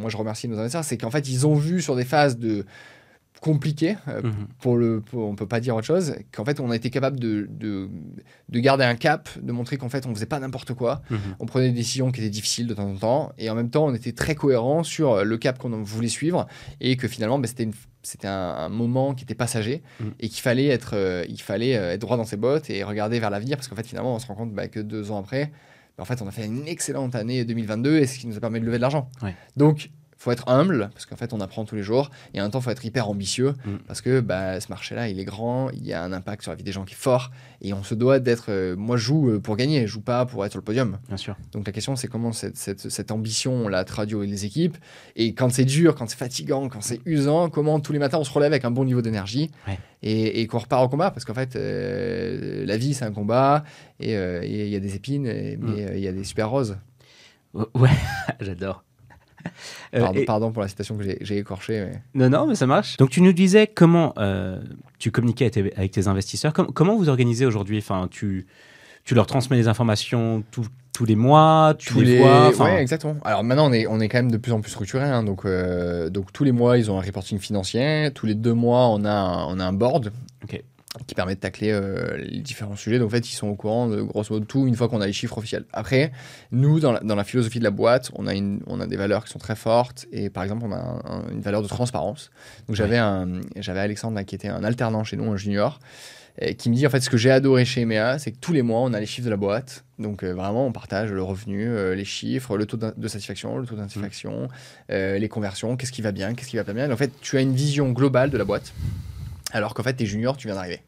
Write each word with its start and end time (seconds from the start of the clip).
moi 0.00 0.10
je 0.10 0.16
remercie 0.16 0.48
nos 0.48 0.56
investisseurs, 0.58 0.84
c'est 0.84 0.98
qu'en 0.98 1.10
fait, 1.10 1.28
ils 1.28 1.46
ont 1.46 1.54
vu 1.54 1.80
sur 1.82 1.94
des 1.96 2.04
phases 2.04 2.38
de 2.38 2.64
compliquées, 3.40 3.96
euh, 4.08 4.20
Mhm. 4.22 4.32
pour 4.60 4.76
le, 4.76 5.00
pour- 5.00 5.26
on 5.26 5.34
peut 5.34 5.46
pas 5.46 5.60
dire 5.60 5.74
autre 5.74 5.86
chose, 5.86 6.14
qu'en 6.30 6.44
fait, 6.44 6.60
on 6.60 6.70
a 6.70 6.76
été 6.76 6.90
capable 6.90 7.18
de, 7.18 7.46
de, 7.48 7.88
de 8.50 8.58
garder 8.60 8.84
un 8.84 8.96
cap, 8.96 9.30
de 9.40 9.50
montrer 9.50 9.78
qu'en 9.78 9.88
fait, 9.88 10.04
on 10.04 10.14
faisait 10.14 10.26
pas 10.26 10.38
n'importe 10.40 10.74
quoi, 10.74 11.00
Mhm. 11.10 11.18
on 11.38 11.46
prenait 11.46 11.68
des 11.70 11.74
décisions 11.76 12.12
qui 12.12 12.20
étaient 12.20 12.28
difficiles 12.28 12.66
de 12.66 12.74
temps 12.74 12.90
en 12.90 12.96
temps, 12.96 13.32
et 13.38 13.48
en 13.48 13.54
même 13.54 13.70
temps, 13.70 13.86
on 13.86 13.94
était 13.94 14.12
très 14.12 14.34
cohérent 14.34 14.82
sur 14.82 15.24
le 15.24 15.38
cap 15.38 15.58
qu'on 15.58 15.70
voulait 15.82 16.08
suivre, 16.08 16.46
et 16.82 16.96
que 16.98 17.08
finalement, 17.08 17.38
bah, 17.38 17.46
c'était 17.48 17.62
une- 17.62 17.72
c'était 18.02 18.28
un, 18.28 18.32
un 18.32 18.68
moment 18.68 19.14
qui 19.14 19.24
était 19.24 19.34
passager 19.34 19.82
Mhm. 20.00 20.12
et 20.20 20.28
qu'il 20.28 20.42
fallait 20.42 20.66
être, 20.66 20.90
euh, 20.94 21.24
il 21.28 21.40
fallait 21.40 21.76
euh, 21.76 21.92
être 21.94 22.00
droit 22.02 22.18
dans 22.18 22.24
ses 22.24 22.36
bottes 22.36 22.68
et 22.68 22.84
regarder 22.84 23.20
vers 23.20 23.30
l'avenir, 23.30 23.56
parce 23.56 23.68
qu'en 23.68 23.76
fait, 23.76 23.86
finalement, 23.86 24.14
on 24.16 24.18
se 24.18 24.26
rend 24.26 24.34
compte 24.34 24.52
bah, 24.52 24.68
que 24.68 24.80
deux 24.80 25.10
ans 25.12 25.18
après, 25.18 25.50
en 26.00 26.04
fait, 26.04 26.22
on 26.22 26.26
a 26.26 26.30
fait 26.30 26.46
une 26.46 26.66
excellente 26.66 27.14
année 27.14 27.44
2022 27.44 27.98
et 27.98 28.06
ce 28.06 28.18
qui 28.18 28.26
nous 28.26 28.36
a 28.36 28.40
permis 28.40 28.60
de 28.60 28.64
lever 28.64 28.78
de 28.78 28.82
l'argent. 28.82 29.10
Ouais. 29.22 29.34
Donc, 29.56 29.90
faut 30.22 30.30
être 30.32 30.46
humble 30.50 30.90
parce 30.92 31.06
qu'en 31.06 31.16
fait, 31.16 31.32
on 31.32 31.40
apprend 31.40 31.64
tous 31.64 31.76
les 31.76 31.82
jours 31.82 32.10
et 32.34 32.40
en 32.40 32.44
même 32.44 32.50
temps, 32.52 32.60
faut 32.60 32.68
être 32.70 32.84
hyper 32.84 33.08
ambitieux 33.08 33.54
Mhm. 33.64 33.78
parce 33.86 34.02
que 34.02 34.20
bah, 34.20 34.60
ce 34.60 34.68
marché-là, 34.68 35.08
il 35.08 35.18
est 35.18 35.24
grand, 35.24 35.70
il 35.70 35.86
y 35.86 35.94
a 35.94 36.02
un 36.04 36.12
impact 36.12 36.42
sur 36.42 36.52
la 36.52 36.56
vie 36.56 36.62
des 36.62 36.72
gens 36.72 36.84
qui 36.84 36.92
est 36.92 36.96
fort 36.98 37.30
et 37.62 37.72
on 37.72 37.82
se 37.82 37.94
doit 37.94 38.18
d'être. 38.18 38.50
euh, 38.50 38.76
moi, 38.76 38.98
je 38.98 39.04
joue 39.04 39.30
euh, 39.30 39.40
pour 39.40 39.56
gagner, 39.56 39.80
je 39.82 39.86
joue 39.86 40.02
pas 40.02 40.26
pour 40.26 40.44
être 40.44 40.52
sur 40.52 40.58
le 40.60 40.64
podium. 40.64 40.98
Bien 41.08 41.16
sûr. 41.16 41.36
Donc 41.52 41.66
la 41.66 41.72
question, 41.72 41.96
c'est 41.96 42.06
comment 42.08 42.32
cette, 42.32 42.58
cette, 42.58 42.90
cette 42.90 43.10
ambition, 43.12 43.52
on 43.54 43.68
l'a 43.68 43.82
traduit 43.84 44.26
les 44.26 44.44
équipes. 44.44 44.76
Et 45.16 45.32
quand 45.32 45.50
c'est 45.50 45.64
dur, 45.64 45.94
quand 45.94 46.06
c'est 46.08 46.18
fatigant, 46.18 46.68
quand 46.68 46.82
c'est 46.82 47.00
usant, 47.06 47.48
comment 47.48 47.80
tous 47.80 47.94
les 47.94 47.98
matins 47.98 48.18
on 48.18 48.24
se 48.24 48.32
relève 48.32 48.52
avec 48.52 48.66
un 48.66 48.70
bon 48.70 48.84
niveau 48.84 49.00
d'énergie 49.00 49.50
Ouais. 49.66 49.78
et, 50.02 50.42
et 50.42 50.46
qu'on 50.46 50.58
repart 50.58 50.84
au 50.84 50.88
combat. 50.90 51.10
Parce 51.10 51.24
qu'en 51.24 51.32
fait, 51.34 51.56
euh, 51.56 52.66
la 52.66 52.76
vie, 52.76 52.92
c'est 52.92 53.06
un 53.06 53.12
combat 53.12 53.64
et 53.98 54.16
euh, 54.18 54.44
il 54.44 54.68
y 54.68 54.76
a 54.76 54.80
des 54.80 54.96
épines, 54.96 55.26
et- 55.26 55.56
mais 55.58 55.86
euh, 55.86 55.96
il 55.96 56.02
y 56.02 56.08
a 56.08 56.12
des 56.12 56.24
super 56.24 56.50
roses. 56.50 56.76
Ouais, 57.74 57.88
j'adore. 58.40 58.84
Euh, 59.94 60.00
Pardon, 60.00 60.20
et- 60.20 60.24
pardon 60.24 60.52
pour 60.52 60.62
la 60.62 60.68
citation 60.68 60.96
que 60.96 61.02
j'ai- 61.20 61.38
écorchée. 61.38 61.86
Mais... 62.14 62.28
Non, 62.28 62.38
non, 62.38 62.46
mais 62.46 62.54
ça 62.54 62.66
marche. 62.66 62.96
Donc, 62.96 63.10
tu 63.10 63.22
nous 63.22 63.32
disais 63.32 63.66
comment 63.66 64.12
euh, 64.18 64.60
tu 64.98 65.10
communiquais 65.10 65.44
avec 65.46 65.54
tes, 65.54 65.76
avec 65.76 65.90
tes 65.92 66.06
investisseurs. 66.08 66.52
Com- 66.52 66.70
comment 66.72 66.96
vous 66.96 67.08
organisez 67.08 67.44
aujourd'hui? 67.46 67.78
Enfin, 67.78 68.06
tu, 68.10 68.46
tu 69.04 69.14
leur 69.14 69.26
transmets 69.26 69.56
les 69.56 69.68
informations 69.68 70.44
tous- 70.50 70.66
tous 70.92 71.04
les 71.06 71.16
mois 71.16 71.74
Tu 71.78 71.92
tous 71.94 72.00
les, 72.00 72.20
enfin, 72.22 72.64
ouais, 72.66 72.82
exactement. 72.82 73.16
Alors 73.24 73.42
maintenant, 73.42 73.70
on 73.70 73.72
est, 73.72 73.86
on 73.86 74.00
est 74.00 74.08
quand 74.08 74.18
même 74.18 74.30
de 74.30 74.36
plus 74.36 74.52
en 74.52 74.60
plus 74.60 74.70
structuré. 74.70 75.04
hein. 75.04 75.22
donc, 75.22 75.44
euh, 75.46 76.10
donc 76.10 76.32
tous 76.32 76.44
les 76.44 76.52
mois, 76.52 76.76
ils 76.78 76.90
ont 76.90 76.98
un 76.98 77.02
reporting 77.02 77.38
financier. 77.38 78.10
Tous 78.14 78.26
les 78.26 78.34
deux 78.34 78.52
mois, 78.54 78.88
on 78.88 79.04
a 79.04 79.10
un, 79.10 79.44
on 79.46 79.58
a 79.60 79.64
un 79.64 79.72
board. 79.72 80.12
Qui 81.10 81.14
permet 81.16 81.34
de 81.34 81.40
tacler 81.40 81.72
euh, 81.72 82.16
les 82.18 82.40
différents 82.40 82.76
sujets. 82.76 83.00
Donc 83.00 83.08
en 83.08 83.10
fait, 83.10 83.28
ils 83.28 83.34
sont 83.34 83.48
au 83.48 83.56
courant 83.56 83.88
de 83.88 84.00
grosso 84.00 84.32
modo 84.32 84.44
tout 84.46 84.66
une 84.68 84.76
fois 84.76 84.88
qu'on 84.88 85.00
a 85.00 85.06
les 85.06 85.12
chiffres 85.12 85.36
officiels. 85.36 85.64
Après, 85.72 86.12
nous, 86.52 86.78
dans 86.78 86.92
la, 86.92 87.00
dans 87.00 87.16
la 87.16 87.24
philosophie 87.24 87.58
de 87.58 87.64
la 87.64 87.72
boîte, 87.72 88.12
on 88.14 88.28
a, 88.28 88.34
une, 88.34 88.60
on 88.68 88.80
a 88.80 88.86
des 88.86 88.96
valeurs 88.96 89.24
qui 89.24 89.30
sont 89.32 89.40
très 89.40 89.56
fortes. 89.56 90.06
Et 90.12 90.30
par 90.30 90.44
exemple, 90.44 90.64
on 90.66 90.72
a 90.72 90.76
un- 90.76 91.02
un- 91.04 91.28
une 91.32 91.40
valeur 91.40 91.62
de 91.62 91.68
transparence. 91.68 92.30
Donc 92.68 92.76
j'avais 92.76 92.98
Alexandre 93.80 94.14
là, 94.14 94.22
qui 94.24 94.36
était 94.36 94.48
un 94.48 94.62
alternant 94.62 95.02
chez 95.04 95.16
nous, 95.16 95.30
un 95.30 95.36
junior. 95.36 95.80
Qui 96.58 96.70
me 96.70 96.74
dit 96.76 96.86
en 96.86 96.90
fait 96.90 97.00
ce 97.00 97.10
que 97.10 97.18
j'ai 97.18 97.30
adoré 97.32 97.66
chez 97.66 97.82
EMEA, 97.82 98.18
c'est 98.18 98.30
que 98.32 98.38
tous 98.40 98.52
les 98.54 98.62
mois 98.62 98.80
on 98.80 98.94
a 98.94 99.00
les 99.00 99.04
chiffres 99.04 99.26
de 99.26 99.30
la 99.30 99.36
boîte. 99.36 99.84
Donc 99.98 100.22
euh, 100.22 100.32
vraiment 100.32 100.64
on 100.64 100.72
partage 100.72 101.10
le 101.12 101.22
revenu, 101.22 101.68
euh, 101.68 101.94
les 101.94 102.04
chiffres, 102.06 102.56
le 102.56 102.64
taux 102.64 102.78
de 102.78 103.08
satisfaction, 103.08 103.58
le 103.58 103.66
taux 103.66 103.74
d'insatisfaction, 103.74 104.48
euh, 104.90 105.18
les 105.18 105.28
conversions, 105.28 105.76
qu'est-ce 105.76 105.92
qui 105.92 106.00
va 106.00 106.12
bien, 106.12 106.32
qu'est-ce 106.34 106.48
qui 106.48 106.56
va 106.56 106.64
pas 106.64 106.72
bien. 106.72 106.88
Et 106.88 106.92
en 106.92 106.96
fait 106.96 107.10
tu 107.20 107.36
as 107.36 107.40
une 107.40 107.52
vision 107.54 107.90
globale 107.90 108.30
de 108.30 108.38
la 108.38 108.44
boîte, 108.44 108.72
alors 109.52 109.74
qu'en 109.74 109.82
fait 109.82 109.92
t'es 109.92 110.06
junior, 110.06 110.36
tu 110.38 110.46
viens 110.46 110.54
d'arriver. 110.54 110.80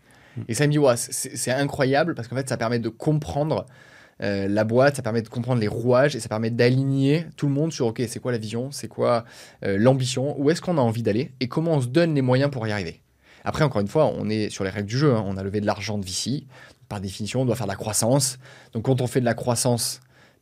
Et 0.48 0.54
ça 0.54 0.64
il 0.64 0.68
me 0.68 0.72
dit 0.72 0.78
ouais, 0.78 0.94
c'est 0.96 1.50
incroyable 1.50 2.14
parce 2.14 2.28
qu'en 2.28 2.36
fait 2.36 2.48
ça 2.48 2.56
permet 2.56 2.78
de 2.78 2.88
comprendre 2.88 3.66
euh, 4.22 4.46
la 4.48 4.64
boîte, 4.64 4.96
ça 4.96 5.02
permet 5.02 5.22
de 5.22 5.28
comprendre 5.28 5.60
les 5.60 5.68
rouages 5.68 6.14
et 6.14 6.20
ça 6.20 6.28
permet 6.28 6.50
d'aligner 6.50 7.26
tout 7.36 7.46
le 7.46 7.52
monde 7.52 7.72
sur 7.72 7.86
ok 7.86 8.02
c'est 8.06 8.20
quoi 8.20 8.30
la 8.32 8.38
vision, 8.38 8.70
c'est 8.70 8.88
quoi 8.88 9.24
euh, 9.64 9.76
l'ambition, 9.78 10.38
où 10.40 10.50
est-ce 10.50 10.60
qu'on 10.60 10.78
a 10.78 10.80
envie 10.80 11.02
d'aller 11.02 11.32
et 11.40 11.48
comment 11.48 11.72
on 11.72 11.80
se 11.80 11.88
donne 11.88 12.14
les 12.14 12.22
moyens 12.22 12.50
pour 12.50 12.66
y 12.66 12.72
arriver. 12.72 13.02
Après, 13.44 13.64
encore 13.64 13.80
une 13.80 13.88
fois, 13.88 14.06
on 14.06 14.28
est 14.28 14.50
sur 14.50 14.62
les 14.64 14.70
règles 14.70 14.86
du 14.86 14.96
jeu. 14.96 15.12
hein. 15.14 15.24
On 15.26 15.36
a 15.36 15.42
levé 15.42 15.60
de 15.60 15.66
l'argent 15.66 15.98
de 15.98 16.04
VC. 16.04 16.44
Par 16.88 17.00
définition, 17.00 17.40
on 17.40 17.44
doit 17.44 17.56
faire 17.56 17.66
de 17.66 17.72
la 17.72 17.76
croissance. 17.76 18.38
Donc, 18.72 18.84
quand 18.84 19.00
on 19.00 19.08
fait 19.08 19.18
de 19.18 19.24
la 19.24 19.34
croissance, 19.34 20.00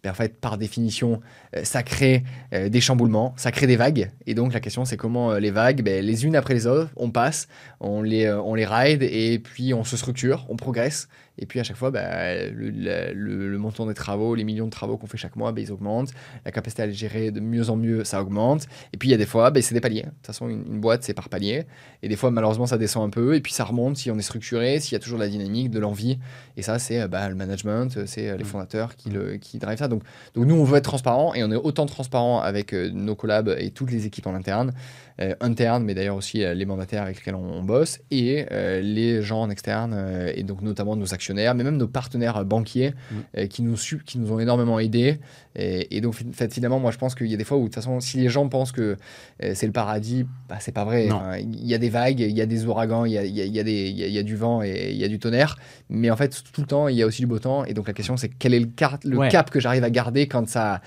en 0.09 0.15
fait, 0.15 0.41
par 0.41 0.56
définition, 0.56 1.21
euh, 1.56 1.65
ça 1.65 1.83
crée 1.83 2.25
euh, 2.55 2.69
des 2.69 2.81
chamboulements, 2.81 3.34
ça 3.37 3.53
crée 3.53 3.66
des 3.66 3.77
vagues. 3.77 4.11
Et 4.27 4.34
donc, 4.34 4.53
la 4.53 4.61
question, 4.61 4.84
c'est 4.84 4.97
comment 4.97 5.33
euh, 5.33 5.38
les 5.38 5.50
vagues, 5.50 5.83
ben, 5.83 6.05
les 6.05 6.25
unes 6.25 6.37
après 6.37 6.55
les 6.55 6.66
autres, 6.66 6.91
on 6.97 7.11
passe, 7.11 7.49
on 7.81 8.03
les, 8.03 8.31
on 8.31 8.55
les 8.55 8.66
ride 8.66 9.03
et 9.03 9.39
puis 9.39 9.75
on 9.75 9.84
se 9.84 9.97
structure, 9.97 10.47
on 10.49 10.56
progresse. 10.56 11.09
Et 11.41 11.47
puis, 11.47 11.59
à 11.59 11.65
chaque 11.65 11.77
fois, 11.77 11.91
ben, 11.91 12.53
le, 12.55 12.71
la- 12.71 13.12
le- 13.12 13.51
le 13.51 13.59
montant 13.59 13.87
des 13.87 13.95
travaux, 13.95 14.34
les 14.34 14.45
millions 14.45 14.67
de 14.67 14.71
travaux 14.71 14.97
qu'on 14.97 15.06
fait 15.06 15.17
chaque 15.17 15.37
mois, 15.37 15.53
ben, 15.53 15.62
ils 15.65 15.73
augmentent. 15.73 16.11
La 16.45 16.53
capacité 16.53 16.83
à 16.83 16.87
les 16.87 16.93
gérer 16.93 17.31
de 17.31 17.41
mieux 17.41 17.71
en 17.71 17.77
mieux, 17.77 18.05
ça 18.05 18.23
augmente. 18.23 18.67
Et 18.93 18.97
puis, 18.97 19.09
il 19.09 19.12
y 19.12 19.15
a 19.15 19.19
des 19.19 19.27
fois, 19.27 19.51
ben, 19.51 19.62
c'est 19.62 19.75
des 19.75 19.81
paliers. 19.81 20.03
De 20.03 20.09
toute 20.09 20.27
façon, 20.27 20.49
une, 20.49 20.65
une 20.67 20.81
boîte, 20.81 21.03
c'est 21.03 21.15
par 21.15 21.28
palier. 21.28 21.65
Et 22.03 22.09
des 22.09 22.17
fois, 22.17 22.31
malheureusement, 22.31 22.67
ça 22.67 22.78
descend 22.78 23.06
un 23.06 23.11
peu. 23.11 23.34
Et 23.34 23.41
puis, 23.41 23.53
ça 23.53 23.65
remonte 23.65 23.97
si 23.97 24.11
on 24.11 24.19
est 24.19 24.23
structuré, 24.23 24.78
s'il 24.81 24.93
y 24.93 24.97
a 24.97 25.01
toujours 25.01 25.19
de 25.19 25.25
la 25.25 25.31
dynamique, 25.31 25.71
de 25.71 25.78
l'envie. 25.81 26.19
Et 26.56 26.62
ça, 26.62 26.78
c'est 26.78 27.09
bah, 27.09 27.28
le 27.28 27.34
management, 27.34 28.07
c'est 28.07 28.28
euh, 28.28 28.37
les 28.37 28.45
fondateurs 28.45 28.95
qui, 28.97 29.11
le, 29.11 29.37
qui 29.37 29.59
drive 29.59 29.78
ça. 29.78 29.89
Donc, 29.89 30.03
donc, 30.34 30.47
nous, 30.47 30.55
on 30.55 30.65
veut 30.65 30.77
être 30.78 30.84
transparent 30.84 31.34
et 31.34 31.43
on 31.43 31.51
est 31.51 31.57
autant 31.57 31.87
transparent 31.87 32.41
avec 32.41 32.72
euh, 32.75 32.91
nos 32.93 33.15
collabs 33.15 33.55
et 33.59 33.71
toutes 33.71 33.91
les 33.91 34.07
équipes 34.07 34.27
en 34.27 34.34
interne, 34.34 34.72
euh, 35.21 35.34
internes, 35.41 35.84
mais 35.84 35.95
d'ailleurs 35.95 36.17
aussi 36.17 36.43
euh, 36.45 36.55
les 36.55 36.67
mandataires 36.67 37.03
avec 37.03 37.17
lesquels 37.17 37.34
on, 37.34 37.53
on 37.59 37.62
bosse 37.62 38.01
et 38.11 38.47
euh, 38.51 38.81
les 38.81 39.22
gens 39.22 39.43
en 39.43 39.51
externe, 39.51 40.31
et 40.34 40.43
donc 40.43 40.62
notamment 40.62 40.97
nos 40.97 41.12
actionnaires, 41.15 41.29
mais 41.34 41.64
même 41.64 41.76
nos 41.76 41.88
partenaires 41.88 42.44
banquiers 42.44 42.94
Mm. 43.10 43.14
euh, 43.38 43.46
qui, 43.46 43.62
nous, 43.62 43.76
qui 44.06 44.18
nous 44.18 44.32
ont 44.32 44.38
énormément 44.41 44.78
aidés. 44.78 45.18
Et, 45.56 45.96
et 45.96 46.00
donc, 46.00 46.14
finalement, 46.50 46.78
moi, 46.80 46.91
je 46.91 46.98
pense 46.98 47.14
qu'il 47.14 47.26
y 47.26 47.34
a 47.34 47.36
des 47.36 47.44
fois 47.44 47.56
où, 47.56 47.62
de 47.62 47.66
toute 47.66 47.74
façon, 47.74 48.00
si 48.00 48.18
les 48.18 48.28
gens 48.28 48.48
pensent 48.48 48.72
que 48.72 48.96
euh, 49.42 49.52
c'est 49.54 49.66
le 49.66 49.72
paradis, 49.72 50.24
bah, 50.48 50.56
c'est 50.60 50.72
pas 50.72 50.84
vrai. 50.84 51.10
Enfin, 51.10 51.38
Il 51.38 51.66
y 51.66 51.74
a 51.74 51.78
des 51.78 51.88
vagues, 51.91 52.20
il 52.20 52.30
y 52.36 52.41
a 52.41 52.46
des 52.46 52.64
ouragans, 52.66 53.04
il 53.04 53.12
y 53.12 53.18
a, 53.18 53.24
il 53.24 53.34
y 53.34 53.41
a- 53.41 53.44
il 53.44 53.52
y 53.54 53.58
a 53.60 53.62
des- 53.64 53.88
il 53.91 53.98
y 53.98 54.04
a- 54.04 54.06
il 54.06 54.12
y 54.12 54.18
a 54.18 54.22
du 54.22 54.36
vent 54.36 54.62
et 54.62 54.91
il 54.91 54.96
y 54.96 55.04
a 55.04 55.08
du 55.08 55.18
tonnerre. 55.18 55.56
Mais 55.88 56.10
en 56.10 56.16
fait, 56.16 56.42
tout 56.52 56.60
le 56.60 56.66
temps, 56.66 56.88
il 56.88 56.96
y 56.96 57.02
a 57.02 57.06
aussi 57.06 57.22
du 57.22 57.26
beau 57.26 57.38
temps. 57.38 57.64
Et 57.64 57.74
donc, 57.74 57.86
la 57.88 57.94
question, 57.94 58.16
c'est 58.16 58.28
quel 58.28 58.54
est 58.54 58.60
le, 58.60 58.68
le 59.04 59.18
Ouais. 59.18 59.28
cap 59.28 59.50
que 59.50 59.60
j'arrive 59.60 59.84
à 59.84 59.91
garder 59.91 60.26
quand, 60.28 60.48
ça, 60.48 60.80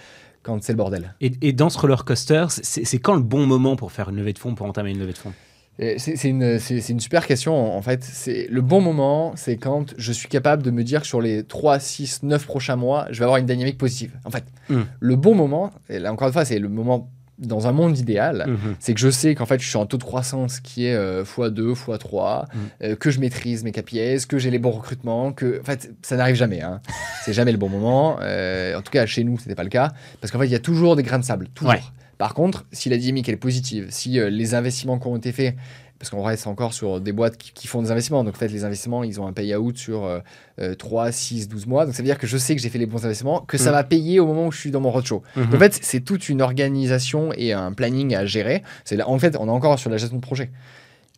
quand 0.44 0.62
c'est 0.64 0.74
le 0.74 0.78
bordel? 0.78 1.14
Et, 1.22 1.32
et 1.42 1.54
dans 1.54 1.70
ce 1.70 1.78
roller 1.78 2.04
coaster, 2.06 2.46
c'est 2.50 3.00
quand 3.00 3.16
le 3.16 3.22
bon 3.22 3.46
moment 3.46 3.76
pour 3.76 3.92
faire 3.92 4.10
une 4.10 4.16
levée 4.18 4.34
de 4.34 4.40
fonds, 4.40 4.56
pour 4.56 4.66
entamer 4.66 4.92
une 4.92 5.00
levée 5.00 5.14
de 5.14 5.18
fonds? 5.18 5.34
C'est 5.80 6.26
une, 6.26 6.60
une 6.90 7.00
super 7.00 7.26
question. 7.26 7.76
En 7.76 7.82
fait, 7.82 8.04
c'est 8.04 8.48
le 8.50 8.62
bon 8.62 8.80
moment, 8.80 9.34
c'est 9.36 9.58
quand 9.58 9.94
je 9.98 10.12
suis 10.12 10.28
capable 10.28 10.62
de 10.62 10.70
me 10.72 10.84
dire 10.84 11.02
que 11.02 11.08
sur 11.08 11.20
les 11.22 11.44
3, 11.44 11.80
6, 11.80 12.22
9 12.24 12.46
prochains 12.46 12.76
mois, 12.76 13.08
je 13.10 13.18
vais 13.20 13.26
avoir 13.26 13.38
une 13.38 13.48
dynamique 13.48 13.78
positive. 13.78 14.12
En 14.26 14.30
fait, 14.30 14.44
Mm. 14.70 14.82
le 15.00 15.16
bon 15.16 15.34
moment, 15.36 15.72
et 15.90 16.00
là 16.00 16.14
encore 16.14 16.28
une 16.28 16.34
fois, 16.34 16.46
c'est 16.46 16.60
le 16.60 16.70
moment 16.70 17.10
dans 17.40 17.66
un 17.66 17.72
monde 17.72 17.98
idéal, 17.98 18.46
Mhm. 18.48 18.76
c'est 18.80 18.94
que 18.94 19.00
je 19.00 19.10
sais 19.10 19.34
qu'en 19.34 19.48
fait, 19.48 19.60
je 19.60 19.68
suis 19.68 19.76
en 19.78 19.88
taux 19.88 19.98
de 19.98 20.04
croissance 20.04 20.60
qui 20.60 20.86
est 20.86 20.94
euh, 20.94 21.24
x2, 21.26 21.74
x3, 21.74 22.46
Mm. 22.46 22.58
euh, 22.84 22.96
que 22.96 23.10
je 23.10 23.20
maîtrise 23.20 23.64
mes 23.64 23.72
KPIs, 23.72 24.28
que 24.28 24.38
j'ai 24.38 24.52
les 24.52 24.60
bons 24.60 24.70
recrutements, 24.72 25.34
que 25.34 25.60
en 25.60 25.64
fait, 25.64 25.92
ça 26.04 26.16
n'arrive 26.16 26.36
jamais. 26.36 26.62
Hein. 26.62 26.80
c'est 27.26 27.34
jamais 27.34 27.52
le 27.52 27.58
bon 27.58 27.70
moment. 27.70 28.18
Euh, 28.22 28.78
en 28.78 28.82
tout 28.84 28.92
cas, 28.92 29.08
chez 29.08 29.24
nous, 29.24 29.40
c'était 29.40 29.56
pas 29.56 29.64
le 29.64 29.70
cas, 29.70 29.92
parce 30.22 30.32
qu'en 30.32 30.38
fait, 30.40 30.46
il 30.46 30.52
y 30.52 30.56
a 30.56 30.60
toujours 30.60 30.96
des 30.96 31.04
grains 31.04 31.20
de 31.20 31.26
sable, 31.26 31.48
toujours. 31.50 31.74
Ouais. 31.74 31.82
Par 32.18 32.34
contre, 32.34 32.66
si 32.72 32.90
la 32.90 32.98
dynamique 32.98 33.28
elle 33.30 33.36
est 33.36 33.38
positive, 33.38 33.88
si 33.90 34.20
euh, 34.20 34.30
les 34.30 34.54
investissements 34.56 35.00
qui 35.00 35.08
ont 35.08 35.16
été 35.18 35.32
faits, 35.32 35.56
parce 36.00 36.10
qu'on 36.10 36.22
reste 36.24 36.48
encore 36.48 36.74
sur 36.74 37.00
des 37.00 37.14
boîtes 37.14 37.38
qui, 37.38 37.54
qui 37.54 37.66
font 37.68 37.82
des 37.82 37.90
investissements, 37.92 38.24
donc 38.26 38.36
en 38.36 38.38
fait, 38.38 38.50
les 38.50 38.66
investissements, 38.66 39.04
ils 39.04 39.22
ont 39.22 39.28
un 39.28 39.32
payout 39.32 39.74
sur 39.76 40.04
euh, 40.04 40.20
euh, 40.60 40.76
3, 40.76 41.12
6, 41.14 41.48
12 41.48 41.66
mois, 41.66 41.86
donc 41.86 41.96
ça 41.96 42.02
veut 42.02 42.08
dire 42.08 42.18
que 42.18 42.28
je 42.28 42.38
sais 42.38 42.56
que 42.56 42.62
j'ai 42.62 42.68
fait 42.70 42.78
les 42.80 42.86
bons 42.86 43.06
investissements, 43.06 43.40
que 43.42 43.58
ça 43.58 43.70
Mm. 43.70 43.74
va 43.74 43.84
payer 43.86 44.20
au 44.20 44.26
moment 44.28 44.48
où 44.48 44.52
je 44.52 44.60
suis 44.60 44.72
dans 44.72 44.82
mon 44.82 44.92
roadshow. 44.92 45.24
Donc, 45.36 45.54
en 45.54 45.60
fait, 45.60 45.80
c'est 45.82 46.02
toute 46.02 46.28
une 46.28 46.42
organisation 46.42 47.32
et 47.38 47.54
un 47.54 47.72
planning 47.72 48.16
à 48.16 48.26
gérer. 48.26 48.64
C'est 48.84 48.98
là- 48.98 49.08
en 49.10 49.18
fait, 49.18 49.38
on 49.40 49.48
est 49.48 49.52
encore 49.52 49.80
sur 49.80 49.90
la 49.90 49.98
gestion 49.98 50.18
de 50.18 50.22
projet. 50.22 50.52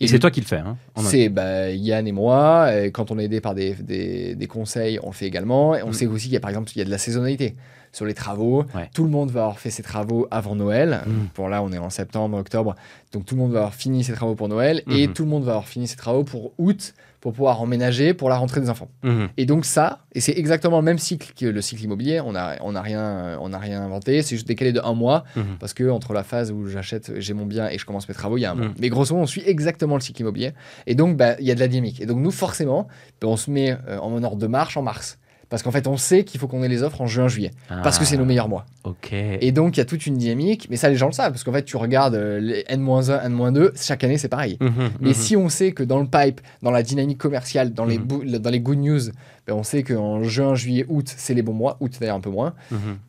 Et 0.02 0.08
c'est 0.08 0.20
toi 0.20 0.30
qui 0.30 0.42
le 0.42 0.46
fais. 0.46 0.58
Hein, 0.58 0.78
C'est 0.98 1.30
bah, 1.30 1.70
Yann 1.72 2.06
et 2.08 2.12
moi. 2.12 2.70
et 2.76 2.92
quand 2.92 3.12
on 3.12 3.18
est 3.20 3.26
aidé 3.26 3.40
par 3.40 3.56
des, 3.56 3.74
des, 3.76 4.36
des 4.36 4.48
conseils, 4.48 5.00
on 5.04 5.08
le 5.08 5.14
fait 5.14 5.26
également. 5.26 5.74
Et 5.76 5.84
on 5.84 5.90
Mm. 5.90 5.94
sait 5.94 6.06
aussi 6.08 6.26
qu'il 6.26 6.34
y 6.34 6.38
a 6.38 6.42
par 6.42 6.50
exemple 6.50 6.70
il 6.76 6.80
y 6.80 6.82
a 6.82 6.86
de 6.86 6.90
la 6.92 6.98
saisonnalité 6.98 7.56
sur 7.94 8.06
les 8.06 8.14
travaux. 8.14 8.66
Ouais. 8.76 8.90
Tout 8.94 9.06
le 9.06 9.10
monde 9.10 9.32
va 9.32 9.44
avoir 9.44 9.60
fait 9.60 9.70
ses 9.70 9.84
travaux 9.84 10.28
avant 10.32 10.54
Noël. 10.56 11.00
Mm. 11.08 11.12
Pour 11.34 11.48
là, 11.48 11.64
on 11.64 11.72
est 11.72 11.78
en 11.78 11.90
septembre, 11.90 12.38
octobre. 12.38 12.76
Donc 13.14 13.26
tout 13.26 13.36
le 13.36 13.42
monde 13.42 13.52
va 13.54 13.60
avoir 13.60 13.74
fini 13.74 14.04
ses 14.04 14.12
travaux 14.14 14.36
pour 14.36 14.50
Noël 14.50 14.84
et 14.92 15.08
Mhm. 15.08 15.14
tout 15.14 15.24
le 15.24 15.30
monde 15.30 15.44
va 15.46 15.54
avoir 15.54 15.68
fini 15.68 15.88
ses 15.88 15.96
travaux 15.96 16.26
pour 16.26 16.52
août 16.58 16.94
pour 17.26 17.34
pouvoir 17.34 17.60
emménager 17.60 18.14
pour 18.14 18.30
la 18.30 18.38
rentrée 18.38 18.62
des 18.62 18.70
enfants. 18.70 18.88
Mhm. 19.02 19.30
Et 19.38 19.48
donc 19.48 19.66
ça, 19.66 20.06
et 20.14 20.22
c'est 20.22 20.38
exactement 20.38 20.78
le 20.78 20.84
même 20.84 21.00
cycle 21.00 21.34
que 21.36 21.48
le 21.48 21.60
cycle 21.60 21.84
immobilier. 21.84 22.22
On 22.22 22.34
n'a 22.34 22.58
on 22.62 22.76
a 22.76 22.82
rien, 22.84 23.40
on 23.42 23.52
a 23.52 23.58
rien 23.58 23.82
inventé. 23.82 24.22
C'est 24.22 24.36
juste 24.36 24.48
décalé 24.48 24.72
de 24.74 24.80
un 24.84 24.94
mois 24.94 25.24
Mhm. 25.36 25.58
parce 25.60 25.74
que 25.74 25.90
entre 25.90 26.14
la 26.14 26.22
phase 26.22 26.52
où 26.52 26.68
j'achète, 26.68 27.14
j'ai 27.20 27.34
mon 27.34 27.48
bien 27.48 27.68
et 27.68 27.80
je 27.80 27.86
commence 27.88 28.08
mes 28.08 28.14
travaux, 28.14 28.38
il 28.38 28.42
y 28.42 28.46
a 28.46 28.52
un 28.52 28.54
mois. 28.54 28.68
Mm. 28.68 28.76
Mais 28.80 28.90
grosso 28.90 29.16
modo, 29.16 29.24
on 29.24 29.26
suit 29.26 29.42
exactement 29.44 29.96
le 29.96 30.02
cycle 30.02 30.22
immobilier. 30.22 30.52
Et 30.86 30.94
donc, 30.94 31.18
bah, 31.18 31.36
il 31.40 31.48
y 31.48 31.52
a 31.52 31.56
de 31.56 31.60
la 31.60 31.68
dynamique. 31.68 32.00
Et 32.00 32.06
donc, 32.06 32.20
nous, 32.20 32.30
forcément, 32.30 32.88
bah, 33.20 33.28
on 33.28 33.38
se 33.38 33.50
met 33.50 33.72
euh, 33.72 33.98
en 33.98 34.22
ordre 34.22 34.38
de 34.38 34.46
marche 34.46 34.78
en 34.78 34.84
mars. 34.84 35.18
Parce 35.50 35.64
qu'en 35.64 35.72
fait, 35.72 35.88
on 35.88 35.98
sait 35.98 36.24
qu'il 36.24 36.40
faut 36.40 36.48
qu'on 36.48 36.64
ait 36.64 36.68
les 36.68 36.84
offres 36.84 37.02
en 37.02 37.08
juin, 37.08 37.28
juillet. 37.28 37.52
Parce 37.84 38.00
que 38.00 38.06
c'est 38.06 38.16
Ah, 38.16 38.20
nos 38.20 38.26
meilleurs 38.26 38.50
mois. 38.50 38.66
Ok. 38.84 39.12
Et 39.14 39.52
donc, 39.52 39.78
il 39.78 39.80
y 39.80 39.82
a 39.82 39.86
toute 39.86 40.06
une 40.06 40.18
dynamique. 40.18 40.68
Mais 40.70 40.76
ça, 40.78 40.90
les 40.90 40.96
gens 40.96 41.08
le 41.08 41.12
savent. 41.14 41.32
Parce 41.32 41.44
qu'en 41.44 41.54
fait, 41.54 41.64
tu 41.64 41.78
regardes 41.78 42.16
euh, 42.16 42.40
les 42.40 42.64
N-1, 42.68 43.26
N-2, 43.26 43.72
chaque 43.82 44.04
année, 44.04 44.18
c'est 44.18 44.30
pareil. 44.30 44.58
Mhm, 44.60 44.92
Mais 45.02 45.10
mhm. 45.10 45.14
si 45.14 45.38
on 45.38 45.50
sait 45.50 45.72
que 45.72 45.84
dans 45.84 46.00
le 46.00 46.08
pipe, 46.08 46.42
dans 46.62 46.72
la 46.72 46.84
dynamique 46.84 47.18
commerciale, 47.18 47.74
dans, 47.74 47.86
les, 47.86 47.98
dans 47.98 48.50
les 48.50 48.60
good 48.60 48.78
news, 48.80 49.02
ben, 49.48 49.54
on 49.54 49.64
sait 49.64 49.84
qu'en 49.84 50.24
juin, 50.24 50.56
juillet, 50.56 50.86
août, 50.90 51.14
c'est 51.16 51.34
les 51.34 51.44
bons 51.44 51.54
mois, 51.54 51.78
août 51.80 51.94
d'ailleurs 52.00 52.16
un 52.16 52.22
peu 52.22 52.30
moins, 52.32 52.54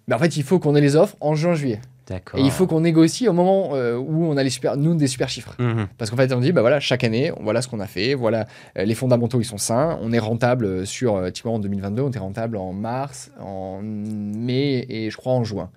mais 0.06 0.14
en 0.14 0.18
fait, 0.18 0.36
il 0.36 0.42
faut 0.42 0.58
qu'on 0.58 0.74
ait 0.74 0.80
les 0.80 0.96
offres 0.96 1.16
en 1.20 1.34
juin, 1.34 1.54
juillet. 1.54 1.80
D'accord. 1.80 1.95
Et 2.10 2.40
il 2.40 2.50
faut 2.50 2.66
qu'on 2.66 2.80
négocie 2.80 3.28
au 3.28 3.32
moment 3.32 3.70
euh, 3.74 3.96
où 3.96 4.24
on 4.26 4.36
a 4.36 4.42
les 4.42 4.50
super, 4.50 4.76
nous 4.76 4.94
des 4.94 5.06
super 5.06 5.28
chiffres. 5.28 5.54
Mhm. 5.58 5.88
Parce 5.98 6.10
qu'en 6.10 6.16
fait, 6.16 6.32
on 6.32 6.40
dit, 6.40 6.52
bah 6.52 6.60
voilà, 6.60 6.80
chaque 6.80 7.04
année, 7.04 7.32
voilà 7.40 7.62
ce 7.62 7.68
qu'on 7.68 7.80
a 7.80 7.86
fait, 7.86 8.14
voilà, 8.14 8.46
euh, 8.78 8.84
les 8.84 8.94
fondamentaux, 8.94 9.40
ils 9.40 9.44
sont 9.44 9.58
sains, 9.58 9.98
on 10.02 10.12
est 10.12 10.18
rentable 10.18 10.86
sur, 10.86 11.16
euh, 11.16 11.30
typiquement 11.30 11.54
en 11.54 11.58
2022, 11.58 12.02
on 12.02 12.08
était 12.08 12.18
rentable 12.18 12.56
en 12.56 12.72
mars, 12.72 13.30
en 13.40 13.80
mai 13.82 14.86
et 14.88 15.10
je 15.10 15.16
crois 15.16 15.32
en 15.32 15.44
juin, 15.44 15.70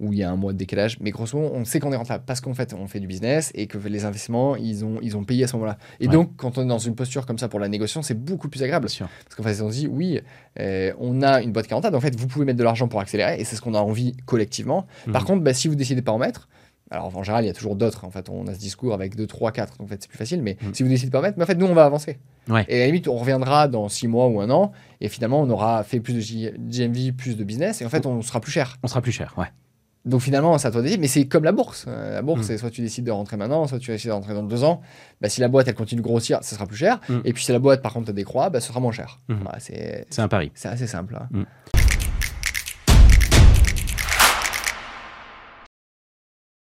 où 0.00 0.12
il 0.12 0.18
y 0.20 0.22
a 0.22 0.30
un 0.30 0.36
mois 0.36 0.52
de 0.52 0.58
décalage. 0.58 0.98
Mais 1.00 1.10
grosso 1.10 1.36
modo, 1.38 1.52
on 1.54 1.64
sait 1.64 1.80
qu'on 1.80 1.92
est 1.92 1.96
rentable 1.96 2.22
parce 2.26 2.40
qu'en 2.40 2.54
fait, 2.54 2.72
on 2.72 2.86
fait 2.86 3.00
du 3.00 3.06
business 3.06 3.50
et 3.54 3.66
que 3.66 3.78
les 3.78 4.04
investissements, 4.04 4.54
ils 4.56 4.84
ont, 4.84 4.98
ils 5.02 5.16
ont 5.16 5.24
payé 5.24 5.44
à 5.44 5.46
ce 5.48 5.54
moment-là. 5.56 5.76
Et 6.00 6.06
Ouais. 6.06 6.12
donc, 6.12 6.30
quand 6.36 6.56
on 6.58 6.62
est 6.62 6.66
dans 6.66 6.78
une 6.78 6.94
posture 6.94 7.26
comme 7.26 7.38
ça 7.38 7.48
pour 7.48 7.58
la 7.60 7.68
négociation, 7.68 8.02
c'est 8.02 8.14
beaucoup 8.14 8.48
plus 8.48 8.62
agréable. 8.62 8.86
Parce 8.86 9.34
qu'en 9.36 9.42
fait, 9.42 9.60
on 9.60 9.70
se 9.70 9.76
dit, 9.76 9.86
oui, 9.88 10.20
euh, 10.60 10.92
on 10.98 11.22
a 11.22 11.42
une 11.42 11.52
boîte 11.52 11.66
qui 11.66 11.72
est 11.72 11.74
rentable, 11.74 11.96
en 11.96 12.00
fait, 12.00 12.14
vous 12.14 12.26
pouvez 12.28 12.44
mettre 12.44 12.58
de 12.58 12.64
l'argent 12.64 12.86
pour 12.88 13.00
accélérer, 13.00 13.40
et 13.40 13.44
c'est 13.44 13.56
ce 13.56 13.60
qu'on 13.60 13.74
a 13.74 13.80
envie 13.80 14.16
collectivement. 14.26 14.86
Par 15.12 15.22
Mhm. 15.22 15.26
contre, 15.28 15.42
bah, 15.44 15.52
si 15.54 15.66
vous 15.68 15.74
décidez 15.74 16.00
de 16.00 16.04
pas 16.04 16.12
en 16.12 16.18
mettre, 16.18 16.48
alors 16.90 17.14
en 17.16 17.22
général, 17.22 17.44
il 17.44 17.48
y 17.48 17.50
a 17.50 17.54
toujours 17.54 17.76
d'autres, 17.76 18.04
en 18.04 18.10
fait, 18.10 18.28
on 18.30 18.46
a 18.46 18.54
ce 18.54 18.58
discours 18.58 18.94
avec 18.94 19.14
2, 19.16 19.26
3, 19.26 19.52
4, 19.52 19.76
donc 19.78 19.86
en 19.86 19.88
fait, 19.88 20.00
c'est 20.00 20.08
plus 20.08 20.16
facile, 20.16 20.42
mais 20.42 20.56
Mhm. 20.62 20.74
si 20.74 20.82
vous 20.84 20.88
décidez 20.88 21.08
de 21.08 21.12
pas 21.12 21.18
en 21.18 21.22
mettre, 21.22 21.36
mais 21.38 21.44
en 21.44 21.46
fait, 21.46 21.56
nous, 21.56 21.66
on 21.66 21.74
va 21.74 21.84
avancer. 21.84 22.18
Ouais. 22.48 22.64
Et 22.68 22.76
à 22.76 22.78
la 22.80 22.86
limite, 22.86 23.08
on 23.08 23.16
reviendra 23.16 23.68
dans 23.68 23.88
6 23.88 24.06
mois 24.08 24.28
ou 24.28 24.40
un 24.40 24.48
an, 24.50 24.72
et 25.00 25.08
finalement, 25.08 25.40
on 25.40 25.50
aura 25.50 25.82
fait 25.84 26.00
plus 26.00 26.14
de 26.14 26.20
GMV, 26.20 27.12
plus 27.12 27.36
de 27.36 27.44
business, 27.44 27.82
et 27.82 27.84
en 27.84 27.88
fait, 27.90 28.06
on 28.06 28.22
sera 28.22 28.40
plus 28.40 28.52
cher. 28.52 28.76
On 28.82 28.86
sera 28.88 29.02
plus 29.02 29.12
cher, 29.12 29.34
ouais. 29.36 29.46
Donc 30.08 30.20
finalement, 30.22 30.56
c'est 30.58 30.68
à 30.68 30.70
toi 30.70 30.80
de 30.80 30.86
décider, 30.86 31.00
mais 31.00 31.06
c'est 31.08 31.26
comme 31.26 31.44
la 31.44 31.52
bourse. 31.52 31.84
Euh, 31.86 32.14
la 32.14 32.22
bourse, 32.22 32.40
Mhm. 32.40 32.46
c'est 32.46 32.58
soit 32.58 32.70
tu 32.70 32.80
décides 32.80 33.04
de 33.04 33.10
rentrer 33.10 33.36
maintenant, 33.36 33.66
soit 33.66 33.78
tu 33.78 33.90
décides 33.90 34.08
de 34.08 34.14
rentrer 34.14 34.34
dans 34.34 34.42
deux 34.42 34.64
ans. 34.64 34.80
Bah, 35.20 35.28
si 35.28 35.40
la 35.40 35.48
boîte, 35.48 35.68
elle 35.68 35.74
continue 35.74 36.00
de 36.00 36.06
grossir, 36.06 36.38
ça 36.42 36.56
sera 36.56 36.66
plus 36.66 36.76
cher. 36.76 36.98
Mhm. 37.08 37.22
Et 37.24 37.32
puis 37.32 37.44
si 37.44 37.52
la 37.52 37.58
boîte, 37.58 37.82
par 37.82 37.92
contre, 37.92 38.12
décroît, 38.12 38.50
bah, 38.50 38.60
ce 38.60 38.68
sera 38.68 38.80
moins 38.80 38.92
cher. 38.92 39.20
Voilà, 39.28 39.58
c'est 39.60 40.06
un 40.18 40.28
pari. 40.28 40.50
c'est 40.54 40.68
assez 40.68 40.86
simple. 40.86 41.16
hein. 41.20 41.28
Mm. 41.30 41.42